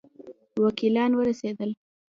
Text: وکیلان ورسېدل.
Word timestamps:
وکیلان 0.63 1.11
ورسېدل. 1.15 1.71